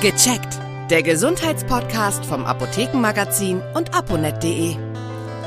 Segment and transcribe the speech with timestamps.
[0.00, 0.58] Gecheckt.
[0.90, 4.76] Der Gesundheitspodcast vom Apothekenmagazin und aponet.de.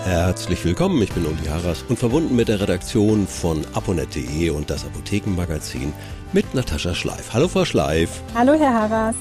[0.03, 4.83] Herzlich willkommen, ich bin Uli Harras und verbunden mit der Redaktion von aponet.de und das
[4.85, 5.93] Apothekenmagazin
[6.33, 7.33] mit Natascha Schleif.
[7.33, 8.21] Hallo Frau Schleif.
[8.33, 9.15] Hallo Herr Harras.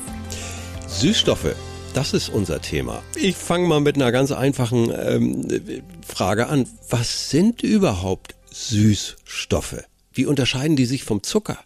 [0.87, 1.55] Süßstoffe,
[1.93, 3.03] das ist unser Thema.
[3.17, 5.49] Ich fange mal mit einer ganz einfachen ähm,
[6.07, 6.67] Frage an.
[6.89, 9.85] Was sind überhaupt Süßstoffe?
[10.13, 11.59] Wie unterscheiden die sich vom Zucker?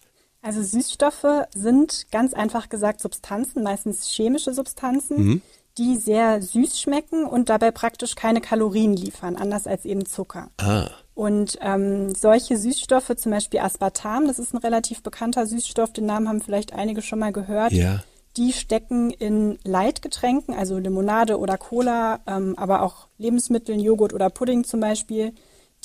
[0.42, 5.42] Also Süßstoffe sind ganz einfach gesagt Substanzen, meistens chemische Substanzen, mhm.
[5.76, 10.50] die sehr süß schmecken und dabei praktisch keine Kalorien liefern, anders als eben Zucker.
[10.58, 10.88] Ah.
[11.14, 16.28] Und ähm, solche Süßstoffe, zum Beispiel Aspartam, das ist ein relativ bekannter Süßstoff, den Namen
[16.28, 17.72] haben vielleicht einige schon mal gehört.
[17.72, 18.02] Ja.
[18.38, 24.64] Die stecken in Leitgetränken, also Limonade oder Cola, ähm, aber auch Lebensmitteln, Joghurt oder Pudding
[24.64, 25.34] zum Beispiel,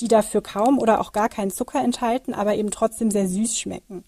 [0.00, 4.04] die dafür kaum oder auch gar keinen Zucker enthalten, aber eben trotzdem sehr süß schmecken.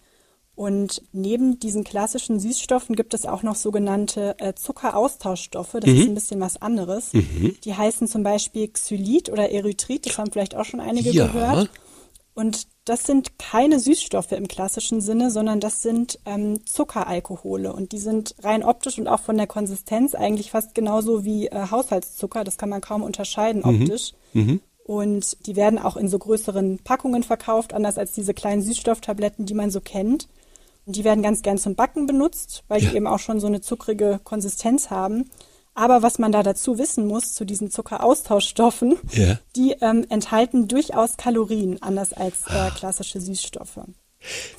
[0.59, 5.77] Und neben diesen klassischen Süßstoffen gibt es auch noch sogenannte äh, Zuckeraustauschstoffe.
[5.79, 5.97] Das mhm.
[5.97, 7.13] ist ein bisschen was anderes.
[7.13, 7.55] Mhm.
[7.63, 10.07] Die heißen zum Beispiel Xylit oder Erythrit.
[10.07, 11.29] Das haben vielleicht auch schon einige ja.
[11.29, 11.71] gehört.
[12.35, 17.73] Und das sind keine Süßstoffe im klassischen Sinne, sondern das sind ähm, Zuckeralkohole.
[17.73, 21.71] Und die sind rein optisch und auch von der Konsistenz eigentlich fast genauso wie äh,
[21.71, 22.43] Haushaltszucker.
[22.43, 23.83] Das kann man kaum unterscheiden mhm.
[23.83, 24.13] optisch.
[24.33, 24.61] Mhm.
[24.83, 29.55] Und die werden auch in so größeren Packungen verkauft, anders als diese kleinen Süßstofftabletten, die
[29.55, 30.27] man so kennt.
[30.91, 34.21] Die werden ganz gern zum Backen benutzt, weil die eben auch schon so eine zuckrige
[34.25, 35.29] Konsistenz haben.
[35.75, 39.39] Aber was man da dazu wissen muss, zu diesen Zuckeraustauschstoffen, ja.
[39.55, 43.81] die ähm, enthalten durchaus Kalorien, anders als äh, klassische Süßstoffe.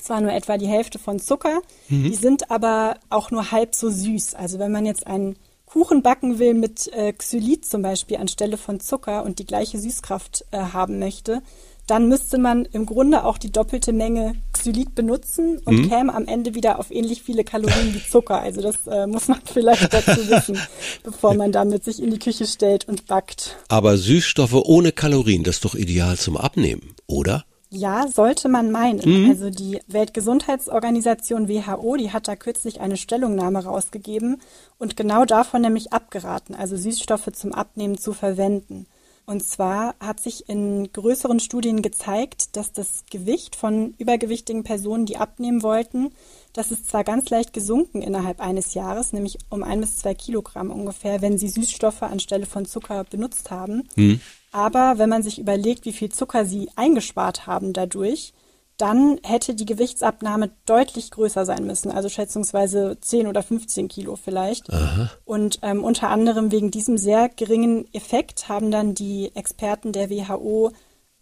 [0.00, 2.04] Zwar nur etwa die Hälfte von Zucker, mhm.
[2.04, 4.34] die sind aber auch nur halb so süß.
[4.34, 5.36] Also wenn man jetzt einen
[5.66, 10.46] Kuchen backen will mit äh, Xylit zum Beispiel anstelle von Zucker und die gleiche Süßkraft
[10.52, 11.42] äh, haben möchte,
[11.86, 15.88] dann müsste man im Grunde auch die doppelte Menge Xylit benutzen und mhm.
[15.88, 18.40] käme am Ende wieder auf ähnlich viele Kalorien wie Zucker.
[18.40, 20.58] Also das äh, muss man vielleicht dazu wissen,
[21.02, 23.56] bevor man damit sich in die Küche stellt und backt.
[23.68, 27.44] Aber Süßstoffe ohne Kalorien, das ist doch ideal zum Abnehmen, oder?
[27.72, 29.00] Ja, sollte man meinen.
[29.04, 29.30] Mhm.
[29.30, 34.42] Also die Weltgesundheitsorganisation WHO, die hat da kürzlich eine Stellungnahme rausgegeben
[34.78, 38.86] und genau davon nämlich abgeraten, also Süßstoffe zum Abnehmen zu verwenden.
[39.26, 45.18] Und zwar hat sich in größeren Studien gezeigt, dass das Gewicht von übergewichtigen Personen, die
[45.18, 46.10] abnehmen wollten,
[46.52, 50.70] das ist zwar ganz leicht gesunken innerhalb eines Jahres, nämlich um ein bis zwei Kilogramm
[50.70, 53.88] ungefähr, wenn sie Süßstoffe anstelle von Zucker benutzt haben.
[53.94, 54.20] Hm.
[54.52, 58.32] Aber wenn man sich überlegt, wie viel Zucker sie eingespart haben dadurch,
[58.80, 64.72] dann hätte die Gewichtsabnahme deutlich größer sein müssen, also schätzungsweise 10 oder 15 Kilo vielleicht.
[64.72, 65.10] Aha.
[65.24, 70.72] Und ähm, unter anderem wegen diesem sehr geringen Effekt haben dann die Experten der WHO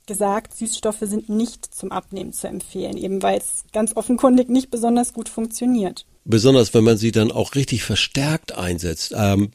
[0.08, 5.12] gesagt, Süßstoffe sind nicht zum Abnehmen zu empfehlen, eben weil es ganz offenkundig nicht besonders
[5.12, 6.04] gut funktioniert.
[6.24, 9.14] Besonders wenn man sie dann auch richtig verstärkt einsetzt.
[9.16, 9.50] Ähm,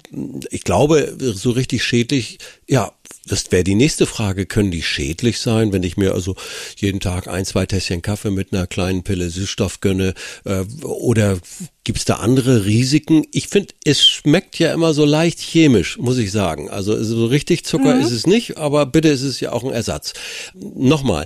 [0.49, 2.93] ich glaube, so richtig schädlich, ja,
[3.27, 4.45] das wäre die nächste Frage.
[4.45, 6.35] Können die schädlich sein, wenn ich mir also
[6.77, 10.13] jeden Tag ein, zwei Tässchen Kaffee mit einer kleinen Pille Süßstoff gönne?
[10.45, 11.37] Äh, oder
[11.83, 13.25] gibt's da andere Risiken?
[13.31, 16.69] Ich finde, es schmeckt ja immer so leicht chemisch, muss ich sagen.
[16.69, 18.01] Also so richtig Zucker mhm.
[18.01, 20.13] ist es nicht, aber bitte ist es ja auch ein Ersatz.
[20.53, 21.25] Nochmal,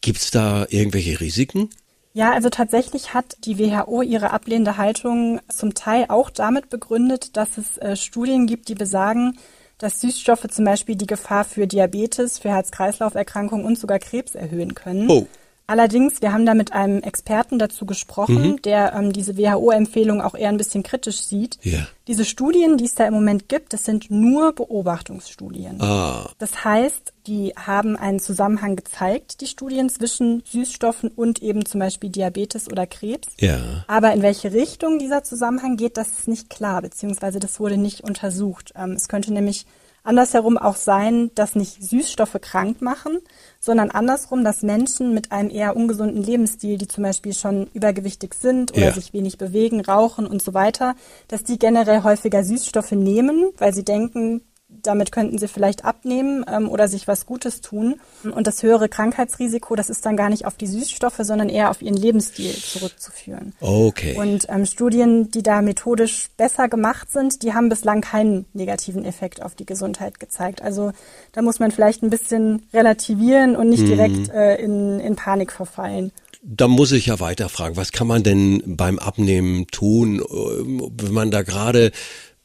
[0.00, 1.70] gibt's da irgendwelche Risiken?
[2.12, 7.58] Ja, also tatsächlich hat die WHO ihre ablehnende Haltung zum Teil auch damit begründet, dass
[7.58, 9.38] es äh, Studien gibt, die besagen,
[9.76, 15.10] dass Süßstoffe zum Beispiel die Gefahr für Diabetes, für Herz-Kreislauf-Erkrankungen und sogar Krebs erhöhen können.
[15.10, 15.26] Oh.
[15.68, 18.62] Allerdings, wir haben da mit einem Experten dazu gesprochen, mhm.
[18.62, 21.58] der ähm, diese WHO-Empfehlung auch eher ein bisschen kritisch sieht.
[21.62, 21.88] Ja.
[22.06, 25.82] Diese Studien, die es da im Moment gibt, das sind nur Beobachtungsstudien.
[25.82, 26.30] Ah.
[26.38, 32.10] Das heißt, die haben einen Zusammenhang gezeigt, die Studien zwischen Süßstoffen und eben zum Beispiel
[32.10, 33.26] Diabetes oder Krebs.
[33.40, 33.84] Ja.
[33.88, 38.02] Aber in welche Richtung dieser Zusammenhang geht, das ist nicht klar, beziehungsweise das wurde nicht
[38.02, 38.72] untersucht.
[38.76, 39.66] Ähm, es könnte nämlich
[40.06, 43.18] andersherum auch sein, dass nicht Süßstoffe krank machen,
[43.60, 48.72] sondern andersrum, dass Menschen mit einem eher ungesunden Lebensstil, die zum Beispiel schon übergewichtig sind
[48.72, 48.92] oder ja.
[48.92, 50.94] sich wenig bewegen, rauchen und so weiter,
[51.28, 56.68] dass die generell häufiger Süßstoffe nehmen, weil sie denken, damit könnten sie vielleicht abnehmen ähm,
[56.68, 58.00] oder sich was Gutes tun.
[58.24, 61.82] Und das höhere Krankheitsrisiko, das ist dann gar nicht auf die Süßstoffe, sondern eher auf
[61.82, 63.52] ihren Lebensstil zurückzuführen.
[63.60, 64.16] Okay.
[64.16, 69.40] Und ähm, Studien, die da methodisch besser gemacht sind, die haben bislang keinen negativen Effekt
[69.42, 70.62] auf die Gesundheit gezeigt.
[70.62, 70.92] Also
[71.32, 73.88] da muss man vielleicht ein bisschen relativieren und nicht mhm.
[73.88, 76.12] direkt äh, in, in Panik verfallen.
[76.42, 81.30] Da muss ich ja weiterfragen, was kann man denn beim Abnehmen tun, äh, wenn man
[81.30, 81.92] da gerade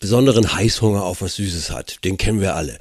[0.02, 2.04] besonderen Heißhunger auf was Süßes hat.
[2.04, 2.78] Den kennen wir alle.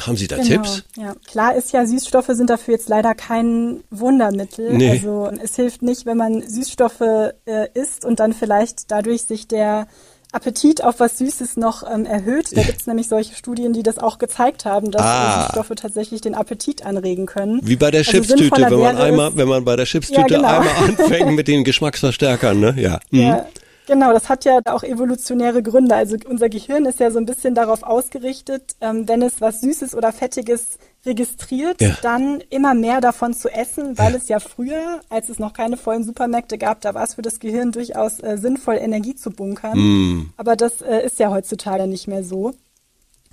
[0.00, 0.82] Haben Sie da genau, Tipps?
[0.96, 4.72] Ja, klar ist ja, Süßstoffe sind dafür jetzt leider kein Wundermittel.
[4.72, 4.90] Nee.
[4.90, 9.86] Also es hilft nicht, wenn man Süßstoffe äh, isst und dann vielleicht dadurch sich der
[10.32, 12.56] Appetit auf was Süßes noch ähm, erhöht.
[12.56, 15.42] Da gibt es nämlich solche Studien, die das auch gezeigt haben, dass ah.
[15.42, 17.60] Süßstoffe tatsächlich den Appetit anregen können.
[17.62, 20.48] Wie bei der also Chipstüte, wenn man einmal, wenn man bei der Chipstüte ja, genau.
[20.48, 22.74] einmal anfängt mit den Geschmacksverstärkern, ne?
[22.78, 23.00] Ja.
[23.10, 23.20] Mhm.
[23.20, 23.46] ja.
[23.86, 25.94] Genau, das hat ja auch evolutionäre Gründe.
[25.94, 29.94] Also unser Gehirn ist ja so ein bisschen darauf ausgerichtet, ähm, wenn es was Süßes
[29.94, 31.96] oder Fettiges registriert, ja.
[32.00, 36.04] dann immer mehr davon zu essen, weil es ja früher, als es noch keine vollen
[36.04, 39.76] Supermärkte gab, da war es für das Gehirn durchaus äh, sinnvoll, Energie zu bunkern.
[39.76, 40.32] Mm.
[40.36, 42.54] Aber das äh, ist ja heutzutage nicht mehr so.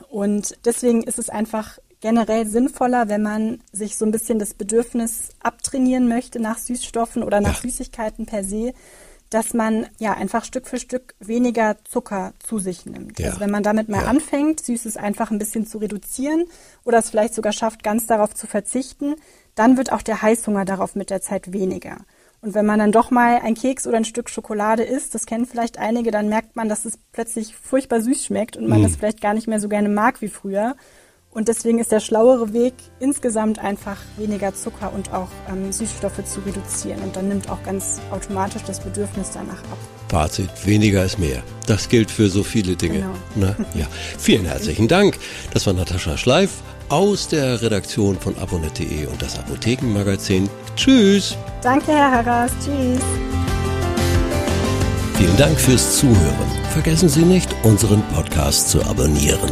[0.10, 5.30] Und deswegen ist es einfach generell sinnvoller, wenn man sich so ein bisschen das Bedürfnis
[5.42, 7.70] abtrainieren möchte nach Süßstoffen oder nach ja.
[7.70, 8.74] Süßigkeiten per se,
[9.30, 13.20] dass man ja einfach Stück für Stück weniger Zucker zu sich nimmt.
[13.20, 13.28] Ja.
[13.28, 14.08] Also wenn man damit mal ja.
[14.08, 16.46] anfängt, Süßes einfach ein bisschen zu reduzieren
[16.84, 19.16] oder es vielleicht sogar schafft, ganz darauf zu verzichten,
[19.56, 21.98] dann wird auch der Heißhunger darauf mit der Zeit weniger.
[22.42, 25.46] Und wenn man dann doch mal ein Keks oder ein Stück Schokolade isst, das kennen
[25.46, 28.84] vielleicht einige, dann merkt man, dass es plötzlich furchtbar süß schmeckt und man mm.
[28.84, 30.76] das vielleicht gar nicht mehr so gerne mag wie früher.
[31.32, 36.40] Und deswegen ist der schlauere Weg, insgesamt einfach weniger Zucker und auch ähm, Süßstoffe zu
[36.40, 37.02] reduzieren.
[37.02, 39.78] Und dann nimmt auch ganz automatisch das Bedürfnis danach ab.
[40.10, 41.44] Fazit, weniger ist mehr.
[41.68, 43.00] Das gilt für so viele Dinge.
[43.36, 43.48] Genau.
[43.52, 43.56] Ne?
[43.76, 43.86] Ja.
[44.18, 45.20] Vielen herzlichen Dank.
[45.54, 46.50] Das war Natascha Schleif
[46.90, 50.50] aus der Redaktion von abonnet.de und das Apothekenmagazin.
[50.76, 51.38] Tschüss.
[51.62, 52.52] Danke, Herr Harras.
[52.66, 53.02] Tschüss.
[55.16, 56.50] Vielen Dank fürs Zuhören.
[56.72, 59.52] Vergessen Sie nicht, unseren Podcast zu abonnieren.